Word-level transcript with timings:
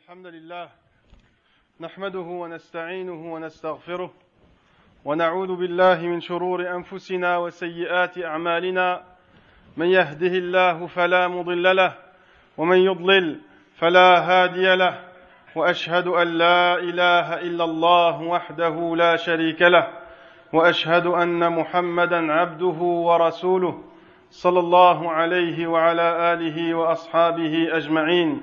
الحمد 0.00 0.26
لله 0.26 0.68
نحمده 1.80 2.18
ونستعينه 2.42 3.32
ونستغفره 3.34 4.10
ونعوذ 5.04 5.56
بالله 5.56 5.98
من 6.02 6.20
شرور 6.20 6.74
أنفسنا 6.76 7.36
وسيئات 7.36 8.18
أعمالنا. 8.18 9.02
من 9.76 9.86
يهده 9.86 10.34
الله 10.42 10.86
فلا 10.86 11.28
مضل 11.28 11.76
له 11.76 11.92
ومن 12.58 12.76
يضلل 12.76 13.40
فلا 13.76 14.18
هادي 14.18 14.74
له 14.74 15.00
وأشهد 15.56 16.06
أن 16.06 16.28
لا 16.28 16.78
إله 16.78 17.40
إلا 17.40 17.64
الله 17.64 18.22
وحده 18.22 18.96
لا 18.96 19.16
شريك 19.16 19.62
له 19.62 19.88
وأشهد 20.52 21.06
أن 21.06 21.52
محمدا 21.52 22.32
عبده 22.32 22.80
ورسوله 23.08 23.84
صلى 24.30 24.60
الله 24.60 25.10
عليه 25.10 25.66
وعلى 25.66 26.32
آله 26.32 26.74
وأصحابه 26.74 27.76
أجمعين. 27.76 28.42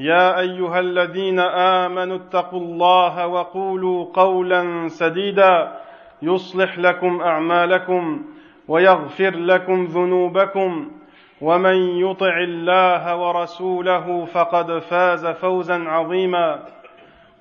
يا 0.00 0.38
أيها 0.40 0.80
الذين 0.80 1.40
آمنوا 1.40 2.16
اتقوا 2.16 2.60
الله 2.60 3.26
وقولوا 3.26 4.06
قولا 4.14 4.88
سديدا 4.88 5.72
يصلح 6.22 6.78
لكم 6.78 7.20
أعمالكم 7.20 8.22
ويغفر 8.68 9.30
لكم 9.36 9.84
ذنوبكم 9.84 10.90
ومن 11.40 11.74
يطع 11.76 12.38
الله 12.38 13.16
ورسوله 13.16 14.24
فقد 14.24 14.78
فاز 14.78 15.26
فوزا 15.26 15.78
عظيما 15.88 16.58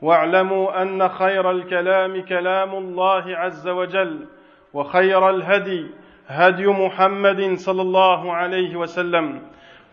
واعلموا 0.01 0.81
أن 0.81 1.09
خير 1.09 1.51
الكلام 1.51 2.21
كلام 2.21 2.73
الله 2.75 3.37
عز 3.37 3.67
وجل 3.67 4.25
وخير 4.73 5.29
الهدي 5.29 5.87
هدي 6.27 6.67
محمد 6.67 7.53
صلى 7.57 7.81
الله 7.81 8.33
عليه 8.33 8.75
وسلم 8.75 9.41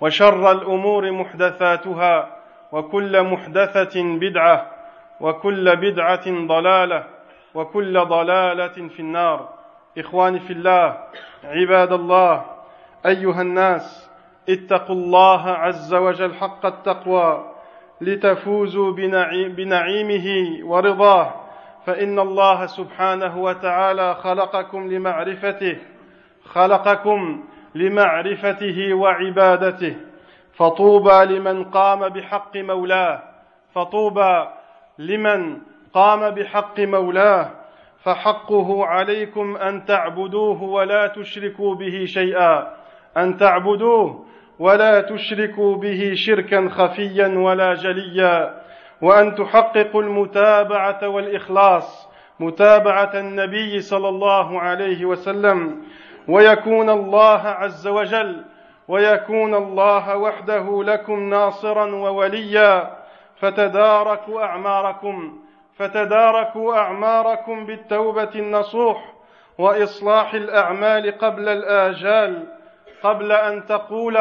وشر 0.00 0.52
الأمور 0.52 1.10
محدثاتها 1.10 2.35
وكل 2.72 3.22
محدثة 3.22 4.02
بدعة 4.18 4.70
وكل 5.20 5.76
بدعة 5.76 6.46
ضلالة 6.46 7.04
وكل 7.54 8.00
ضلالة 8.04 8.88
في 8.88 9.00
النار. 9.00 9.48
اخواني 9.98 10.40
في 10.40 10.52
الله 10.52 10.96
عباد 11.44 11.92
الله 11.92 12.44
أيها 13.06 13.42
الناس 13.42 14.10
اتقوا 14.48 14.94
الله 14.96 15.48
عز 15.50 15.94
وجل 15.94 16.34
حق 16.34 16.66
التقوى 16.66 17.52
لتفوزوا 18.00 18.92
بنعيمه 19.48 20.26
ورضاه. 20.64 21.34
فإن 21.86 22.18
الله 22.18 22.66
سبحانه 22.66 23.38
وتعالى 23.38 24.14
خلقكم 24.14 24.88
لمعرفته 24.92 25.76
خلقكم 26.44 27.44
لمعرفته 27.74 28.94
وعبادته. 28.94 29.96
فطوبى 30.56 31.24
لمن 31.24 31.64
قام 31.64 32.08
بحق 32.08 32.56
مولاه. 32.56 33.22
فطوبى 33.74 34.44
لمن 34.98 35.58
قام 35.94 36.30
بحق 36.30 36.80
مولاه. 36.80 37.50
فحقه 38.02 38.86
عليكم 38.86 39.56
أن 39.56 39.84
تعبدوه 39.84 40.62
ولا 40.62 41.06
تشركوا 41.06 41.74
به 41.74 42.04
شيئا. 42.04 42.76
أن 43.16 43.36
تعبدوه 43.36 44.24
ولا 44.58 45.00
تشركوا 45.00 45.76
به 45.76 46.12
شركا 46.14 46.68
خفيا 46.68 47.28
ولا 47.38 47.74
جليا. 47.74 48.54
وأن 49.02 49.34
تحققوا 49.34 50.02
المتابعة 50.02 51.08
والإخلاص. 51.08 52.08
متابعة 52.40 53.10
النبي 53.14 53.80
صلى 53.80 54.08
الله 54.08 54.60
عليه 54.60 55.04
وسلم. 55.04 55.82
ويكون 56.28 56.90
الله 56.90 57.40
عز 57.40 57.88
وجل 57.88 58.44
ويكون 58.88 59.54
الله 59.54 60.16
وحده 60.16 60.82
لكم 60.84 61.28
ناصرا 61.30 61.94
ووليا. 61.94 62.96
فتداركوا 63.40 64.42
أعماركم 64.42 65.38
فتداركوا 65.78 66.76
أعماركم 66.76 67.66
بالتوبة 67.66 68.30
النصوح 68.34 69.12
وإصلاح 69.58 70.34
الأعمال 70.34 71.18
قبل 71.18 71.48
الآجال. 71.48 72.46
قبل 73.02 73.32
أن 73.32 73.66
تقول 73.66 74.18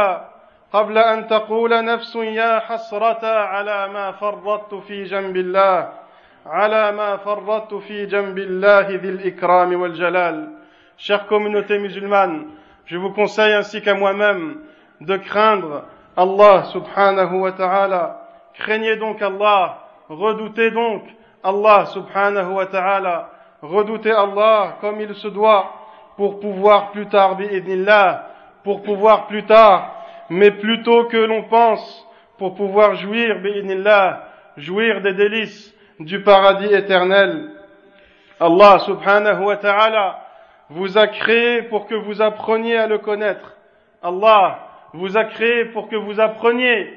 قبل 0.74 0.98
أن 0.98 1.28
تقول 1.28 1.86
نفس 1.86 2.16
يا 2.16 2.60
حسرة 2.60 3.26
على 3.26 3.88
ما 3.88 4.12
فرطت 4.12 4.76
في 4.76 5.04
جنب 5.04 5.36
الله 5.38 5.90
على 6.46 6.92
ما 6.92 7.18
فرطت 7.18 7.74
في 7.74 8.06
جنب 8.06 8.38
الله 8.38 8.88
ذي 8.90 9.10
الإكرام 9.10 9.82
والجلال. 9.82 10.50
Chère 10.98 11.28
communauté 11.28 11.78
musulmane 11.80 12.48
je 12.86 12.98
vous 12.98 13.12
conseille 13.12 13.54
ainsi 13.54 13.82
qu'à 13.82 13.96
moi-même 13.96 14.60
de 15.02 15.18
craindre 15.18 15.84
Allah 16.16 16.66
subhanahu 16.66 17.40
wa 17.40 17.52
ta'ala. 17.52 18.22
Craignez 18.54 18.96
donc 18.96 19.22
Allah, 19.22 19.80
redoutez 20.08 20.72
donc 20.72 21.04
Allah 21.44 21.86
subhanahu 21.88 22.54
wa 22.54 22.66
ta'ala, 22.68 23.30
redoutez 23.62 24.12
Allah 24.12 24.78
comme 24.82 25.02
il 25.02 25.14
se 25.16 25.28
doit 25.28 25.74
pour 26.16 26.40
pouvoir 26.40 26.92
plus 26.92 27.08
tard, 27.08 27.36
bi'idnillah, 27.36 28.28
pour 28.64 28.84
pouvoir 28.84 29.28
plus 29.28 29.44
tard, 29.44 29.92
mais 30.30 30.52
plutôt 30.52 31.06
que 31.06 31.18
l'on 31.18 31.44
pense, 31.44 32.08
pour 32.38 32.56
pouvoir 32.56 32.96
jouir, 32.96 33.40
bi'idnillah, 33.42 34.24
jouir 34.58 35.02
des 35.02 35.14
délices 35.14 35.76
du 36.00 36.22
paradis 36.24 36.74
éternel. 36.74 37.52
Allah 38.40 38.80
subhanahu 38.80 39.44
wa 39.44 39.58
ta'ala 39.58 40.25
vous 40.70 40.98
a 40.98 41.08
créé 41.08 41.64
pour 41.64 41.88
que 41.88 41.96
vous 41.96 42.22
appreniez 42.22 42.78
à 42.78 42.88
le 42.88 42.98
connaître. 42.98 43.56
Allah 44.02 44.60
vous 44.94 45.18
a 45.18 45.26
créé 45.26 45.66
pour 45.66 45.90
que 45.90 45.96
vous 45.96 46.20
appreniez 46.20 46.94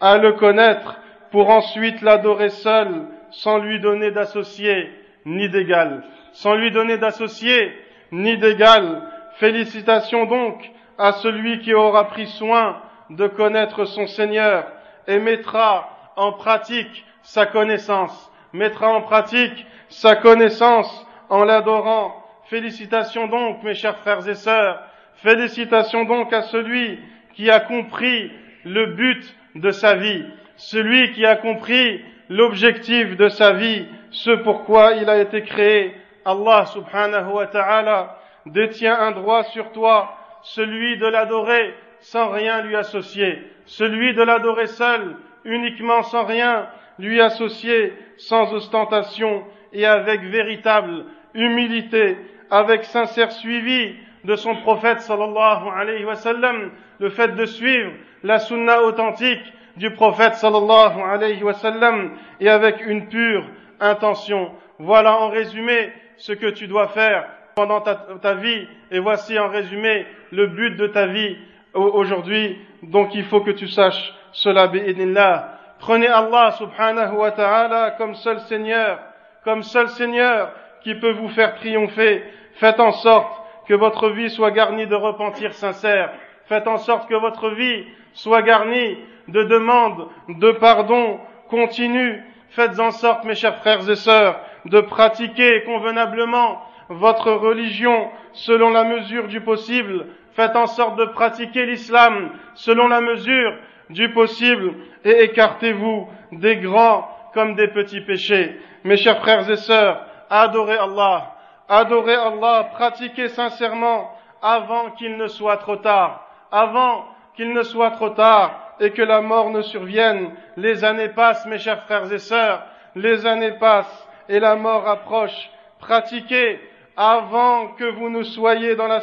à 0.00 0.18
le 0.18 0.32
connaître, 0.32 0.98
pour 1.30 1.50
ensuite 1.50 2.00
l'adorer 2.02 2.50
seul, 2.50 3.06
sans 3.30 3.58
lui 3.58 3.80
donner 3.80 4.10
d'associé 4.10 4.90
ni 5.24 5.48
d'égal. 5.48 6.04
Sans 6.32 6.54
lui 6.54 6.70
donner 6.70 6.98
d'associé 6.98 7.72
ni 8.10 8.36
d'égal. 8.36 9.02
Félicitations 9.36 10.26
donc 10.26 10.70
à 10.98 11.12
celui 11.12 11.60
qui 11.60 11.74
aura 11.74 12.08
pris 12.08 12.26
soin 12.26 12.80
de 13.10 13.26
connaître 13.26 13.84
son 13.84 14.06
Seigneur 14.06 14.66
et 15.06 15.18
mettra 15.18 15.88
en 16.16 16.32
pratique 16.32 17.04
sa 17.22 17.46
connaissance, 17.46 18.30
mettra 18.52 18.88
en 18.88 19.02
pratique 19.02 19.66
sa 19.88 20.16
connaissance 20.16 21.06
en 21.28 21.44
l'adorant. 21.44 22.21
Félicitations 22.52 23.28
donc, 23.28 23.62
mes 23.62 23.72
chers 23.72 23.96
frères 23.96 24.28
et 24.28 24.34
sœurs, 24.34 24.78
félicitations 25.22 26.04
donc 26.04 26.34
à 26.34 26.42
celui 26.42 26.98
qui 27.32 27.50
a 27.50 27.60
compris 27.60 28.30
le 28.66 28.88
but 28.88 29.34
de 29.54 29.70
sa 29.70 29.94
vie, 29.94 30.22
celui 30.56 31.12
qui 31.12 31.24
a 31.24 31.36
compris 31.36 32.04
l'objectif 32.28 33.16
de 33.16 33.30
sa 33.30 33.52
vie, 33.52 33.86
ce 34.10 34.32
pourquoi 34.32 34.92
il 34.92 35.08
a 35.08 35.22
été 35.22 35.40
créé. 35.44 35.96
Allah 36.26 36.66
subhanahu 36.66 37.32
wa 37.32 37.46
ta'ala 37.46 38.18
détient 38.44 39.00
un 39.00 39.12
droit 39.12 39.44
sur 39.44 39.72
toi, 39.72 40.14
celui 40.42 40.98
de 40.98 41.06
l'adorer 41.06 41.72
sans 42.00 42.28
rien 42.28 42.60
lui 42.60 42.76
associer, 42.76 43.38
celui 43.64 44.12
de 44.12 44.22
l'adorer 44.22 44.66
seul, 44.66 45.16
uniquement 45.46 46.02
sans 46.02 46.26
rien 46.26 46.66
lui 46.98 47.18
associer, 47.18 47.94
sans 48.18 48.52
ostentation 48.52 49.42
et 49.72 49.86
avec 49.86 50.20
véritable 50.20 51.06
humilité, 51.34 52.18
avec 52.52 52.84
sincère 52.84 53.32
suivi 53.32 53.94
de 54.24 54.36
son 54.36 54.54
prophète 54.56 55.00
sallallahu 55.00 55.68
alayhi 55.74 56.04
wa 56.04 56.16
sallam, 56.16 56.70
le 57.00 57.08
fait 57.08 57.34
de 57.34 57.46
suivre 57.46 57.92
la 58.22 58.38
sunna 58.38 58.82
authentique 58.82 59.42
du 59.78 59.90
prophète 59.92 60.34
sallallahu 60.34 61.00
alayhi 61.00 61.42
wa 61.42 61.54
sallam 61.54 62.12
et 62.40 62.50
avec 62.50 62.84
une 62.84 63.08
pure 63.08 63.44
intention. 63.80 64.52
Voilà 64.78 65.18
en 65.18 65.30
résumé 65.30 65.92
ce 66.18 66.32
que 66.32 66.48
tu 66.48 66.66
dois 66.68 66.88
faire 66.88 67.26
pendant 67.54 67.80
ta, 67.80 68.34
vie 68.34 68.68
et 68.90 68.98
voici 68.98 69.38
en 69.38 69.48
résumé 69.48 70.06
le 70.30 70.46
but 70.48 70.76
de 70.76 70.88
ta 70.88 71.06
vie 71.06 71.38
aujourd'hui. 71.72 72.58
Donc 72.82 73.14
il 73.14 73.24
faut 73.24 73.40
que 73.40 73.50
tu 73.50 73.66
saches 73.66 74.12
cela 74.32 74.66
bi'idnillah. 74.66 75.58
Prenez 75.78 76.06
Allah 76.06 76.50
subhanahu 76.58 77.16
wa 77.16 77.30
ta'ala 77.30 77.92
comme 77.92 78.14
seul 78.14 78.40
Seigneur, 78.40 78.98
comme 79.42 79.62
seul 79.62 79.88
Seigneur 79.88 80.52
qui 80.82 80.94
peut 80.94 81.12
vous 81.12 81.28
faire 81.28 81.54
triompher. 81.54 82.22
Faites 82.54 82.80
en 82.80 82.92
sorte 82.92 83.42
que 83.66 83.74
votre 83.74 84.10
vie 84.10 84.30
soit 84.30 84.50
garnie 84.50 84.86
de 84.86 84.94
repentir 84.94 85.54
sincère. 85.54 86.12
Faites 86.46 86.68
en 86.68 86.76
sorte 86.76 87.08
que 87.08 87.14
votre 87.14 87.50
vie 87.50 87.84
soit 88.12 88.42
garnie 88.42 88.98
de 89.28 89.42
demandes 89.44 90.08
de 90.28 90.52
pardon 90.52 91.20
continu. 91.48 92.22
Faites 92.50 92.78
en 92.78 92.90
sorte, 92.90 93.24
mes 93.24 93.34
chers 93.34 93.58
frères 93.58 93.88
et 93.88 93.96
sœurs, 93.96 94.38
de 94.66 94.80
pratiquer 94.80 95.62
convenablement 95.64 96.62
votre 96.88 97.32
religion 97.32 98.10
selon 98.32 98.70
la 98.70 98.84
mesure 98.84 99.28
du 99.28 99.40
possible. 99.40 100.06
Faites 100.32 100.56
en 100.56 100.66
sorte 100.66 100.98
de 100.98 101.04
pratiquer 101.06 101.66
l'islam 101.66 102.30
selon 102.54 102.88
la 102.88 103.00
mesure 103.00 103.54
du 103.90 104.10
possible 104.12 104.74
et 105.04 105.24
écartez-vous 105.24 106.08
des 106.32 106.56
grands 106.56 107.08
comme 107.34 107.54
des 107.54 107.68
petits 107.68 108.00
péchés. 108.00 108.58
Mes 108.84 108.96
chers 108.96 109.20
frères 109.20 109.48
et 109.50 109.56
sœurs, 109.56 110.04
adorez 110.30 110.76
Allah, 110.76 111.34
adorez 111.72 112.14
Allah, 112.14 112.68
pratiquez 112.72 113.28
sincèrement 113.28 114.14
avant 114.42 114.90
qu'il 114.90 115.16
ne 115.16 115.26
soit 115.26 115.56
trop 115.56 115.76
tard, 115.76 116.28
avant 116.50 117.06
qu'il 117.34 117.52
ne 117.54 117.62
soit 117.62 117.92
trop 117.92 118.10
tard 118.10 118.74
et 118.78 118.90
que 118.90 119.00
la 119.00 119.22
mort 119.22 119.48
ne 119.48 119.62
survienne. 119.62 120.32
Les 120.56 120.84
années 120.84 121.08
passent, 121.08 121.46
mes 121.46 121.58
chers 121.58 121.84
frères 121.84 122.12
et 122.12 122.18
sœurs, 122.18 122.62
les 122.94 123.24
années 123.26 123.52
passent 123.52 124.08
et 124.28 124.38
la 124.38 124.54
mort 124.54 124.86
approche. 124.86 125.50
Pratiquez 125.78 126.60
avant 126.94 127.68
que 127.68 127.84
vous 127.84 128.10
ne 128.10 128.22
soyez 128.22 128.76
dans 128.76 128.86
la, 128.86 129.00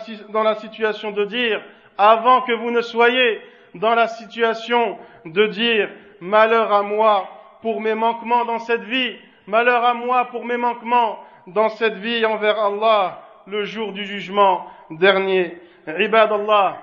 situation 0.56 1.12
de 1.12 1.25
dire, 1.25 1.62
avant 1.98 2.42
que 2.42 2.51
vous 2.51 2.69
ne 2.69 2.81
soyez 2.81 3.42
dans 3.74 3.95
la 3.95 4.07
situation 4.07 5.00
de 5.25 5.48
dire 5.48 5.89
malheur 6.21 6.71
à 6.71 6.83
moi 6.83 7.27
pour 7.63 7.81
mes 7.81 7.95
manquements 7.95 8.45
dans 8.45 8.60
cette 8.60 8.83
vie, 8.83 9.16
malheur 9.48 9.83
à 9.83 9.95
moi 9.95 10.25
pour 10.25 10.45
mes 10.45 10.57
manquements 10.57 11.19
dans 11.53 11.69
cette 11.69 11.95
vie 11.95 12.25
envers 12.25 12.59
Allah 12.59 13.21
le 13.47 13.63
jour 13.63 13.93
du 13.93 14.05
jugement 14.05 14.65
dernier. 14.91 15.57
عباد 15.87 16.31
الله 16.31 16.77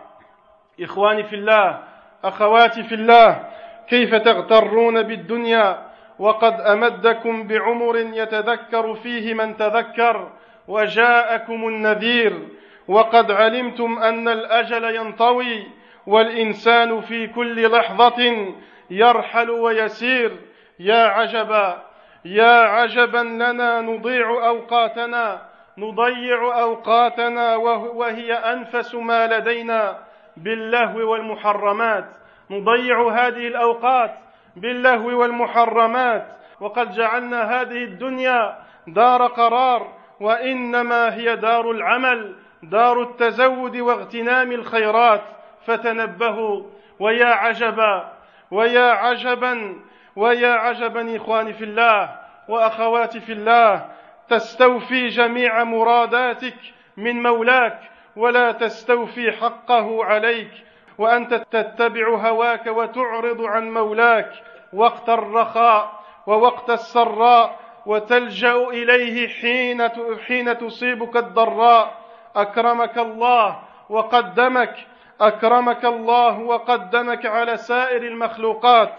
إخواني 0.80 1.22
في 1.24 1.36
الله 1.36 1.82
أخواتي 2.24 2.82
في 2.82 2.94
الله 2.94 3.44
كيف 3.88 4.14
تغترون 4.14 5.02
بالدنيا 5.02 5.86
وقد 6.18 6.60
أمدكم 6.60 7.46
بعمر 7.46 7.96
يتذكر 7.96 8.94
فيه 8.94 9.34
من 9.34 9.56
تذكر 9.56 10.30
وجاءكم 10.68 11.68
النذير 11.68 12.48
وقد 12.88 13.30
علمتم 13.30 13.98
أن 13.98 14.28
الأجل 14.28 14.84
ينطوي 14.96 15.66
والإنسان 16.06 17.00
في 17.00 17.26
كل 17.26 17.70
لحظة 17.72 18.46
يرحل 18.90 19.50
ويسير 19.50 20.36
يا 20.78 21.04
عجبا 21.06 21.85
يا 22.26 22.66
عجبا 22.66 23.18
لنا 23.18 23.80
نضيع 23.80 24.30
أوقاتنا 24.48 25.42
نضيع 25.78 26.60
أوقاتنا 26.60 27.56
وهي 27.56 28.32
أنفس 28.32 28.94
ما 28.94 29.26
لدينا 29.26 29.98
باللهو 30.36 31.12
والمحرمات. 31.12 32.04
نضيع 32.50 33.08
هذه 33.08 33.46
الأوقات 33.46 34.14
باللهو 34.56 35.20
والمحرمات. 35.20 36.26
وقد 36.60 36.90
جعلنا 36.90 37.60
هذه 37.60 37.84
الدنيا 37.84 38.58
دار 38.86 39.26
قرار 39.26 39.92
وإنما 40.20 41.14
هي 41.14 41.36
دار 41.36 41.70
العمل 41.70 42.34
دار 42.62 43.02
التزود 43.02 43.76
واغتنام 43.76 44.52
الخيرات. 44.52 45.22
فتنبهوا 45.66 46.62
ويا 47.00 47.26
عجبا 47.26 48.12
ويا 48.50 48.90
عجبا 48.90 49.76
ويا 50.16 50.52
عجبا 50.52 51.16
إخواني 51.16 51.52
في 51.52 51.64
الله. 51.64 52.15
وأخواتي 52.48 53.20
في 53.20 53.32
الله 53.32 53.86
تستوفي 54.28 55.08
جميع 55.08 55.64
مراداتك 55.64 56.56
من 56.96 57.22
مولاك 57.22 57.80
ولا 58.16 58.52
تستوفي 58.52 59.32
حقه 59.32 60.04
عليك 60.04 60.50
وأنت 60.98 61.34
تتبع 61.34 62.08
هواك 62.08 62.66
وتعرض 62.66 63.40
عن 63.42 63.70
مولاك 63.70 64.32
وقت 64.72 65.08
الرخاء 65.08 66.00
ووقت 66.26 66.70
السراء 66.70 67.60
وتلجأ 67.86 68.56
إليه 68.56 69.28
حين 69.28 69.88
حين 70.26 70.58
تصيبك 70.58 71.16
الضراء. 71.16 71.94
أكرمك 72.36 72.98
الله 72.98 73.58
وقدمك 73.90 74.74
أكرمك 75.20 75.84
الله 75.84 76.38
وقدمك 76.38 77.26
على 77.26 77.56
سائر 77.56 78.02
المخلوقات. 78.02 78.92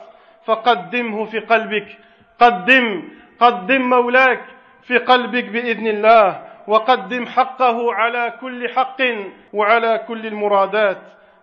فقدمه 0.45 1.25
في 1.25 1.39
قلبك 1.39 1.97
قدم 2.39 3.09
قدم 3.40 3.82
مولاك 3.90 4.44
في 4.82 4.98
قلبك 4.98 5.44
باذن 5.44 5.86
الله 5.86 6.40
وقدم 6.66 7.26
حقه 7.26 7.94
على 7.94 8.34
كل 8.40 8.68
حق 8.68 9.02
وعلى 9.52 10.04
كل 10.08 10.26
المرادات 10.26 10.98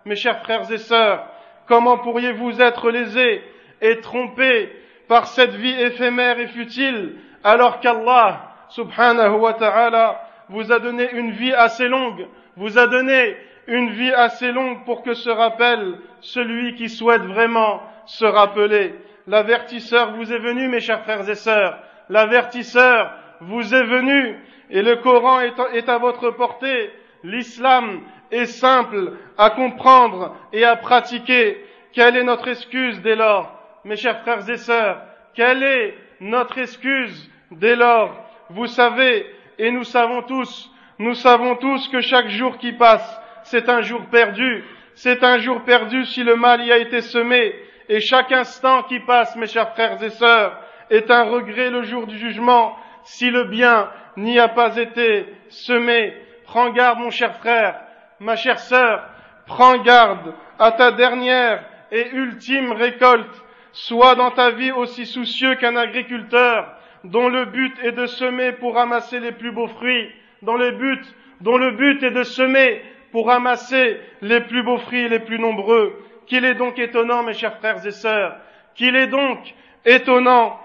mes 0.06 0.16
chers 0.16 0.40
frères 0.42 0.70
et 0.72 0.78
sœurs 0.78 1.26
comment 1.66 1.98
pourriez-vous 1.98 2.60
être 2.60 2.90
lésés 2.90 3.42
et 3.82 4.00
trompés 4.00 4.72
par 5.08 5.26
cette 5.26 5.54
vie 5.54 5.80
éphémère 5.80 6.38
et 6.38 6.46
futile 6.46 7.16
alors 7.44 7.80
qu'Allah 7.80 8.40
subhanahu 8.68 9.34
wa 9.34 9.52
ta'ala 9.54 10.20
vous 10.48 10.72
a 10.72 10.78
donné 10.78 11.10
une 11.12 11.32
vie 11.32 11.52
assez 11.52 11.88
longue 11.88 12.26
vous 12.56 12.78
a 12.78 12.86
donné 12.86 13.36
une 13.66 13.90
vie 13.90 14.12
assez 14.12 14.52
longue 14.52 14.84
pour 14.84 15.02
que 15.02 15.14
se 15.14 15.30
rappelle 15.30 15.98
celui 16.20 16.74
qui 16.74 16.88
souhaite 16.88 17.22
vraiment 17.22 17.80
se 18.06 18.24
rappeler. 18.24 18.94
L'avertisseur 19.27 20.13
vous 20.13 20.31
est 20.31 20.39
venu, 20.39 20.67
mes 20.67 20.79
chers 20.79 21.03
frères 21.03 21.27
et 21.27 21.35
sœurs. 21.35 21.79
L'avertisseur 22.09 23.11
vous 23.41 23.73
est 23.73 23.83
venu 23.83 24.37
et 24.69 24.81
le 24.81 24.97
Coran 24.97 25.39
est 25.39 25.89
à 25.89 25.97
votre 25.97 26.31
portée. 26.31 26.91
L'islam 27.23 28.01
est 28.31 28.45
simple 28.45 29.13
à 29.37 29.49
comprendre 29.49 30.35
et 30.53 30.63
à 30.63 30.75
pratiquer. 30.75 31.57
Quelle 31.93 32.17
est 32.17 32.23
notre 32.23 32.49
excuse 32.49 33.01
dès 33.01 33.15
lors, 33.15 33.51
mes 33.83 33.95
chers 33.95 34.21
frères 34.21 34.47
et 34.49 34.57
sœurs? 34.57 35.01
Quelle 35.33 35.63
est 35.63 35.95
notre 36.19 36.57
excuse 36.59 37.31
dès 37.51 37.75
lors? 37.75 38.15
Vous 38.49 38.67
savez, 38.67 39.25
et 39.57 39.71
nous 39.71 39.83
savons 39.83 40.21
tous, 40.21 40.71
nous 40.99 41.15
savons 41.15 41.55
tous 41.55 41.87
que 41.87 42.01
chaque 42.01 42.27
jour 42.27 42.57
qui 42.57 42.73
passe, 42.73 43.19
c'est 43.43 43.69
un 43.69 43.81
jour 43.81 44.01
perdu. 44.11 44.63
C'est 44.93 45.23
un 45.23 45.39
jour 45.39 45.63
perdu 45.63 46.05
si 46.05 46.23
le 46.23 46.35
mal 46.35 46.63
y 46.63 46.71
a 46.71 46.77
été 46.77 47.01
semé. 47.01 47.53
Et 47.89 47.99
chaque 47.99 48.31
instant 48.31 48.83
qui 48.83 48.99
passe, 48.99 49.35
mes 49.35 49.47
chers 49.47 49.73
frères 49.73 50.01
et 50.01 50.09
sœurs, 50.09 50.59
est 50.89 51.09
un 51.11 51.23
regret 51.23 51.69
le 51.69 51.83
jour 51.83 52.07
du 52.07 52.17
jugement 52.17 52.75
si 53.03 53.29
le 53.29 53.45
bien 53.45 53.89
n'y 54.17 54.39
a 54.39 54.47
pas 54.47 54.77
été 54.77 55.25
semé. 55.49 56.13
Prends 56.45 56.69
garde, 56.69 56.99
mon 56.99 57.11
cher 57.11 57.35
frère, 57.37 57.79
ma 58.19 58.35
chère 58.35 58.59
sœur, 58.59 59.03
prends 59.45 59.77
garde 59.77 60.33
à 60.59 60.71
ta 60.71 60.91
dernière 60.91 61.63
et 61.91 62.09
ultime 62.11 62.71
récolte. 62.71 63.43
Sois 63.71 64.15
dans 64.15 64.31
ta 64.31 64.51
vie 64.51 64.71
aussi 64.71 65.05
soucieux 65.05 65.55
qu'un 65.55 65.75
agriculteur 65.75 66.75
dont 67.03 67.29
le 67.29 67.45
but 67.45 67.73
est 67.83 67.91
de 67.91 68.05
semer 68.05 68.53
pour 68.53 68.75
ramasser 68.75 69.19
les 69.19 69.31
plus 69.31 69.51
beaux 69.51 69.67
fruits, 69.67 70.09
dont 70.41 70.55
le 70.55 70.71
but, 70.71 71.01
dont 71.41 71.57
le 71.57 71.71
but 71.71 72.01
est 72.03 72.11
de 72.11 72.23
semer 72.23 72.81
pour 73.11 73.27
ramasser 73.27 73.99
les 74.21 74.41
plus 74.41 74.63
beaux 74.63 74.77
fruits 74.77 75.07
les 75.09 75.19
plus 75.19 75.39
nombreux. 75.39 75.93
Qu'il 76.27 76.45
est 76.45 76.55
donc 76.55 76.79
étonnant, 76.79 77.23
mes 77.23 77.33
chers 77.33 77.57
frères 77.57 77.85
et 77.85 77.91
sœurs, 77.91 78.35
qu'il 78.75 78.95
est 78.95 79.07
donc 79.07 79.39
étonnant 79.85 80.59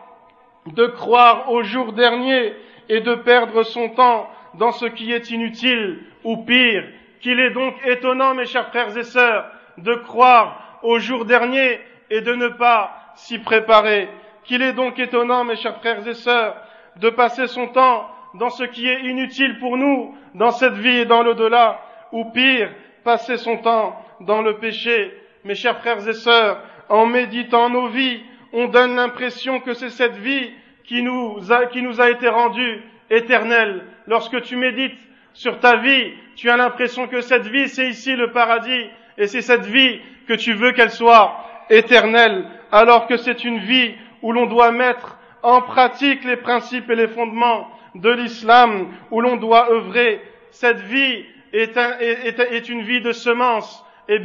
de 0.66 0.86
croire 0.86 1.50
au 1.50 1.62
jour 1.62 1.92
dernier 1.92 2.54
et 2.88 3.00
de 3.00 3.14
perdre 3.14 3.62
son 3.62 3.90
temps 3.90 4.28
dans 4.54 4.72
ce 4.72 4.86
qui 4.86 5.12
est 5.12 5.30
inutile 5.30 6.00
ou 6.24 6.38
pire. 6.38 6.84
Qu'il 7.20 7.38
est 7.38 7.50
donc 7.50 7.74
étonnant, 7.84 8.34
mes 8.34 8.46
chers 8.46 8.68
frères 8.68 8.96
et 8.96 9.04
sœurs, 9.04 9.46
de 9.78 9.94
croire 9.94 10.80
au 10.82 10.98
jour 10.98 11.24
dernier 11.24 11.80
et 12.10 12.20
de 12.20 12.34
ne 12.34 12.48
pas 12.48 13.12
s'y 13.14 13.38
préparer. 13.38 14.08
Qu'il 14.44 14.62
est 14.62 14.72
donc 14.72 14.98
étonnant, 14.98 15.44
mes 15.44 15.56
chers 15.56 15.78
frères 15.78 16.06
et 16.06 16.14
sœurs, 16.14 16.56
de 16.96 17.10
passer 17.10 17.46
son 17.46 17.68
temps 17.68 18.10
dans 18.34 18.50
ce 18.50 18.64
qui 18.64 18.88
est 18.88 19.02
inutile 19.02 19.58
pour 19.58 19.76
nous, 19.76 20.16
dans 20.34 20.50
cette 20.50 20.74
vie 20.74 20.98
et 20.98 21.04
dans 21.04 21.22
l'au-delà, 21.22 21.80
ou 22.12 22.24
pire, 22.26 22.70
passer 23.04 23.36
son 23.36 23.58
temps 23.58 24.00
dans 24.20 24.42
le 24.42 24.58
péché. 24.58 25.19
Mes 25.42 25.54
chers 25.54 25.78
frères 25.78 26.06
et 26.06 26.12
sœurs, 26.12 26.62
en 26.90 27.06
méditant 27.06 27.70
nos 27.70 27.86
vies, 27.86 28.20
on 28.52 28.68
donne 28.68 28.96
l'impression 28.96 29.60
que 29.60 29.72
c'est 29.72 29.88
cette 29.88 30.16
vie 30.16 30.50
qui 30.84 31.02
nous, 31.02 31.50
a, 31.50 31.66
qui 31.66 31.80
nous 31.80 31.98
a 32.00 32.10
été 32.10 32.28
rendue 32.28 32.82
éternelle. 33.08 33.86
Lorsque 34.06 34.42
tu 34.42 34.56
médites 34.56 34.98
sur 35.32 35.58
ta 35.60 35.76
vie, 35.76 36.12
tu 36.36 36.50
as 36.50 36.58
l'impression 36.58 37.06
que 37.06 37.22
cette 37.22 37.46
vie, 37.46 37.68
c'est 37.68 37.88
ici 37.88 38.16
le 38.16 38.32
paradis, 38.32 38.84
et 39.16 39.26
c'est 39.28 39.40
cette 39.40 39.64
vie 39.64 40.00
que 40.28 40.34
tu 40.34 40.52
veux 40.52 40.72
qu'elle 40.72 40.90
soit 40.90 41.34
éternelle, 41.70 42.44
alors 42.70 43.06
que 43.06 43.16
c'est 43.16 43.42
une 43.42 43.60
vie 43.60 43.94
où 44.20 44.32
l'on 44.32 44.44
doit 44.46 44.72
mettre 44.72 45.18
en 45.42 45.62
pratique 45.62 46.22
les 46.24 46.36
principes 46.36 46.90
et 46.90 46.96
les 46.96 47.08
fondements 47.08 47.66
de 47.94 48.10
l'islam, 48.10 48.88
où 49.10 49.22
l'on 49.22 49.36
doit 49.36 49.72
œuvrer. 49.72 50.20
Cette 50.50 50.80
vie 50.80 51.24
est, 51.54 51.78
un, 51.78 51.98
est, 51.98 52.38
est 52.38 52.68
une 52.68 52.82
vie 52.82 53.00
de 53.00 53.12
semence. 53.12 53.86
Et 54.08 54.18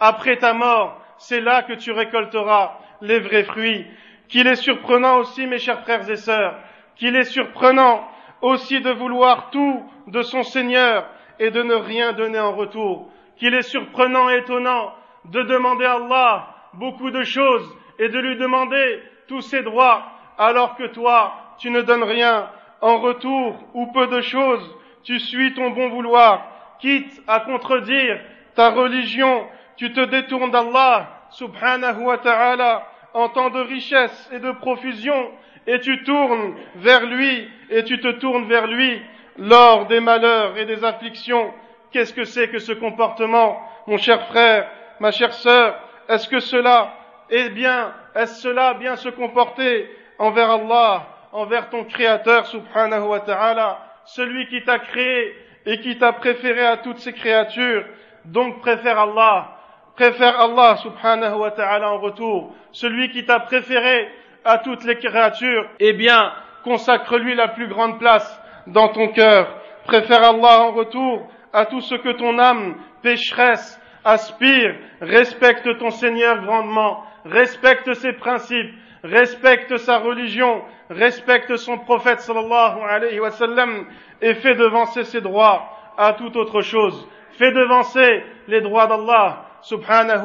après 0.00 0.36
ta 0.36 0.52
mort, 0.52 1.00
c'est 1.18 1.40
là 1.40 1.62
que 1.62 1.72
tu 1.72 1.92
récolteras 1.92 2.78
les 3.00 3.18
vrais 3.18 3.44
fruits. 3.44 3.86
Qu'il 4.28 4.46
est 4.46 4.56
surprenant 4.56 5.18
aussi, 5.18 5.46
mes 5.46 5.58
chers 5.58 5.82
frères 5.82 6.08
et 6.10 6.16
sœurs, 6.16 6.56
qu'il 6.96 7.14
est 7.16 7.24
surprenant 7.24 8.08
aussi 8.42 8.80
de 8.80 8.90
vouloir 8.90 9.50
tout 9.50 9.82
de 10.08 10.22
son 10.22 10.42
Seigneur 10.42 11.06
et 11.38 11.50
de 11.50 11.62
ne 11.62 11.74
rien 11.74 12.12
donner 12.12 12.40
en 12.40 12.52
retour. 12.52 13.10
Qu'il 13.36 13.54
est 13.54 13.62
surprenant 13.62 14.30
et 14.30 14.38
étonnant 14.38 14.92
de 15.26 15.42
demander 15.42 15.84
à 15.84 15.94
Allah 15.94 16.48
beaucoup 16.74 17.10
de 17.10 17.22
choses 17.22 17.76
et 17.98 18.08
de 18.08 18.18
lui 18.18 18.36
demander 18.36 19.02
tous 19.28 19.40
ses 19.40 19.62
droits 19.62 20.04
alors 20.38 20.76
que 20.76 20.86
toi, 20.86 21.34
tu 21.58 21.70
ne 21.70 21.82
donnes 21.82 22.04
rien 22.04 22.48
en 22.80 22.98
retour 22.98 23.58
ou 23.74 23.86
peu 23.86 24.06
de 24.06 24.20
choses, 24.20 24.76
tu 25.02 25.18
suis 25.18 25.54
ton 25.54 25.70
bon 25.70 25.88
vouloir, 25.88 26.46
quitte 26.78 27.22
à 27.26 27.40
contredire 27.40 28.20
ta 28.54 28.70
religion, 28.70 29.46
tu 29.76 29.92
te 29.92 30.00
détournes 30.00 30.50
d'Allah, 30.50 31.08
subhanahu 31.30 32.02
wa 32.04 32.18
ta'ala, 32.18 32.86
en 33.14 33.28
temps 33.28 33.50
de 33.50 33.60
richesse 33.60 34.30
et 34.32 34.38
de 34.38 34.52
profusion, 34.52 35.30
et 35.66 35.80
tu 35.80 36.02
tournes 36.04 36.54
vers 36.76 37.06
lui, 37.06 37.48
et 37.70 37.84
tu 37.84 38.00
te 38.00 38.08
tournes 38.12 38.46
vers 38.46 38.66
lui 38.66 39.00
lors 39.38 39.86
des 39.86 40.00
malheurs 40.00 40.56
et 40.56 40.64
des 40.64 40.84
afflictions. 40.84 41.52
Qu'est-ce 41.90 42.14
que 42.14 42.24
c'est 42.24 42.48
que 42.48 42.58
ce 42.58 42.72
comportement, 42.72 43.60
mon 43.86 43.96
cher 43.96 44.26
frère, 44.26 44.68
ma 45.00 45.10
chère 45.10 45.32
sœur? 45.32 45.78
Est-ce 46.08 46.28
que 46.28 46.40
cela 46.40 46.94
est 47.30 47.50
bien, 47.50 47.92
est-ce 48.14 48.42
cela 48.42 48.74
bien 48.74 48.96
se 48.96 49.08
comporter 49.08 49.90
envers 50.18 50.50
Allah, 50.50 51.06
envers 51.32 51.68
ton 51.70 51.84
Créateur, 51.84 52.46
subhanahu 52.46 53.08
wa 53.08 53.20
ta'ala, 53.20 53.78
celui 54.04 54.46
qui 54.46 54.62
t'a 54.62 54.78
créé 54.78 55.34
et 55.66 55.80
qui 55.80 55.98
t'a 55.98 56.12
préféré 56.12 56.64
à 56.64 56.76
toutes 56.76 56.98
ces 56.98 57.12
créatures, 57.12 57.84
donc 58.24 58.60
préfère 58.60 58.98
Allah, 59.00 59.55
préfère 59.96 60.38
Allah 60.38 60.76
subhanahu 60.76 61.38
wa 61.38 61.50
ta'ala 61.50 61.90
en 61.90 61.98
retour, 61.98 62.54
celui 62.70 63.10
qui 63.10 63.24
t'a 63.24 63.40
préféré 63.40 64.08
à 64.44 64.58
toutes 64.58 64.84
les 64.84 64.96
créatures, 64.96 65.66
eh 65.80 65.94
bien, 65.94 66.32
consacre-lui 66.64 67.34
la 67.34 67.48
plus 67.48 67.66
grande 67.66 67.98
place 67.98 68.40
dans 68.66 68.88
ton 68.88 69.08
cœur. 69.08 69.48
Préfère 69.84 70.22
Allah 70.22 70.62
en 70.62 70.72
retour 70.72 71.28
à 71.52 71.64
tout 71.66 71.80
ce 71.80 71.94
que 71.94 72.10
ton 72.10 72.38
âme 72.38 72.76
pécheresse, 73.02 73.80
aspire, 74.04 74.76
respecte 75.00 75.78
ton 75.78 75.90
Seigneur 75.90 76.42
grandement, 76.42 77.02
respecte 77.24 77.94
ses 77.94 78.12
principes, 78.12 78.72
respecte 79.02 79.78
sa 79.78 79.98
religion, 79.98 80.62
respecte 80.90 81.56
son 81.56 81.78
prophète 81.78 82.20
sallallahu 82.20 82.80
alayhi 82.88 83.18
wa 83.18 83.30
sallam 83.30 83.86
et 84.20 84.34
fait 84.34 84.54
devancer 84.54 85.04
ses 85.04 85.22
droits 85.22 85.64
à 85.96 86.12
toute 86.12 86.36
autre 86.36 86.60
chose. 86.60 87.08
Fait 87.38 87.52
devancer 87.52 88.24
les 88.48 88.60
droits 88.60 88.86
d'Allah 88.86 89.45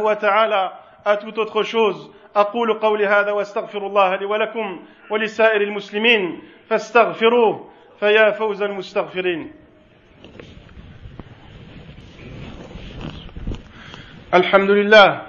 wa 0.03 0.15
ta'ala 0.15 0.73
à 1.05 1.17
toute. 1.17 1.39
أقول 2.35 2.79
قولي 2.79 3.07
هذا 3.07 3.31
واستغفر 3.31 3.87
الله 3.87 4.15
لي 4.15 4.25
ولكم 4.25 4.79
ولسائر 5.11 5.61
المسلمين. 5.61 6.41
فاستغفروه 6.69 7.69
فيا 7.99 8.31
فوز 8.31 8.61
المستغفرين. 8.61 9.51
الحمد 14.33 14.69
لله. 14.69 15.21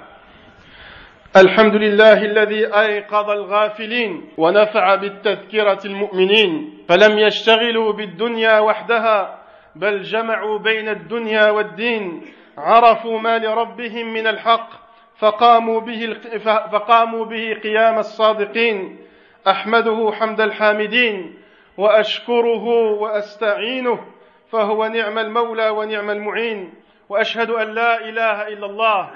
الحمد 1.35 1.75
لله 1.75 2.25
الذي 2.25 2.75
أيقظ 2.75 3.29
الغافلين 3.29 4.21
ونفع 4.37 4.95
بالتذكرة 4.95 5.79
المؤمنين. 5.85 6.83
فلم 6.89 7.19
يشتغلوا 7.19 7.93
بالدنيا 7.93 8.59
وحدها 8.59 9.39
بل 9.75 10.01
جمعوا 10.01 10.59
بين 10.59 10.89
الدنيا 10.89 11.49
والدين. 11.49 12.21
عرفوا 12.57 13.19
ما 13.19 13.37
لربهم 13.37 14.13
من 14.13 14.27
الحق 14.27 14.69
فقاموا 15.17 15.79
به 15.79 16.17
فقاموا 16.71 17.25
به 17.25 17.53
قيام 17.63 17.99
الصادقين. 17.99 18.97
أحمده 19.47 20.11
حمد 20.19 20.41
الحامدين 20.41 21.35
وأشكره 21.77 22.65
وأستعينه 22.91 23.99
فهو 24.51 24.87
نعم 24.87 25.19
المولى 25.19 25.69
ونعم 25.69 26.09
المعين. 26.09 26.73
وأشهد 27.09 27.49
أن 27.49 27.67
لا 27.67 28.09
إله 28.09 28.47
إلا 28.47 28.65
الله 28.65 29.09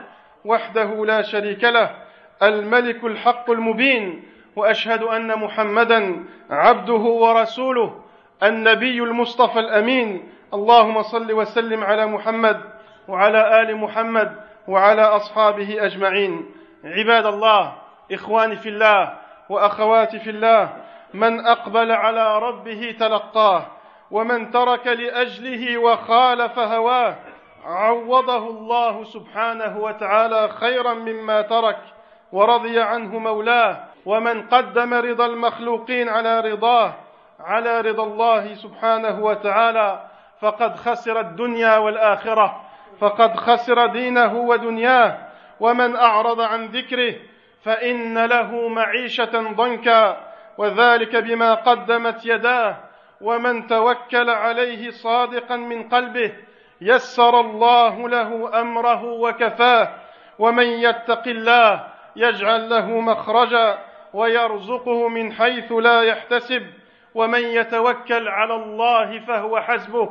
وحده 0.45 1.05
لا 1.05 1.21
شريك 1.21 1.63
له 1.63 1.95
الملك 2.43 3.03
الحق 3.03 3.51
المبين. 3.51 4.23
وأشهد 4.55 5.03
أن 5.03 5.39
محمدا 5.39 6.25
عبده 6.49 6.93
ورسوله 6.93 8.01
النبي 8.43 8.99
المصطفى 9.03 9.59
الأمين. 9.59 10.29
اللهم 10.53 11.01
صل 11.01 11.31
وسلم 11.31 11.83
على 11.83 12.05
محمد 12.05 12.76
وعلى 13.07 13.61
آل 13.61 13.75
محمد 13.77 14.35
وعلى 14.67 15.01
أصحابه 15.01 15.85
أجمعين. 15.85 16.51
عباد 16.83 17.25
الله 17.25 17.73
إخواني 18.11 18.55
في 18.55 18.69
الله 18.69 19.13
وأخواتي 19.49 20.19
في 20.19 20.29
الله 20.29 20.69
من 21.13 21.45
أقبل 21.45 21.91
على 21.91 22.39
ربه 22.39 22.95
تلقاه 22.99 23.65
ومن 24.11 24.51
ترك 24.51 24.87
لأجله 24.87 25.77
وخالف 25.77 26.59
هواه 26.59 27.15
عوضه 27.65 28.49
الله 28.49 29.03
سبحانه 29.03 29.77
وتعالى 29.77 30.49
خيرا 30.49 30.93
مما 30.93 31.41
ترك 31.41 31.79
ورضي 32.31 32.81
عنه 32.81 33.19
مولاه 33.19 33.77
ومن 34.05 34.41
قدم 34.41 34.93
رضا 34.93 35.25
المخلوقين 35.25 36.09
على 36.09 36.39
رضاه 36.39 36.93
على 37.39 37.81
رضا 37.81 38.03
الله 38.03 38.53
سبحانه 38.53 39.23
وتعالى 39.23 40.03
فقد 40.41 40.75
خسر 40.75 41.19
الدنيا 41.19 41.77
والآخرة. 41.77 42.61
فقد 42.99 43.35
خسر 43.35 43.85
دينه 43.85 44.37
ودنياه 44.37 45.17
ومن 45.59 45.95
أعرض 45.95 46.41
عن 46.41 46.65
ذكره 46.65 47.15
فإن 47.63 48.25
له 48.25 48.67
معيشة 48.67 49.53
ضنكا 49.53 50.27
وذلك 50.57 51.15
بما 51.15 51.53
قدمت 51.53 52.25
يداه 52.25 52.77
ومن 53.21 53.67
توكل 53.67 54.29
عليه 54.29 54.89
صادقا 54.89 55.55
من 55.55 55.89
قلبه 55.89 56.31
يسر 56.81 57.39
الله 57.39 58.09
له 58.09 58.61
أمره 58.61 59.03
وكفاه 59.03 59.89
ومن 60.39 60.65
يتق 60.65 61.27
الله 61.27 61.83
يجعل 62.15 62.69
له 62.69 62.99
مخرجا 62.99 63.77
ويرزقه 64.13 65.07
من 65.07 65.33
حيث 65.33 65.71
لا 65.71 66.01
يحتسب 66.01 66.67
ومن 67.15 67.43
يتوكل 67.43 68.27
على 68.27 68.55
الله 68.55 69.19
فهو 69.19 69.59
حسبه 69.59 70.09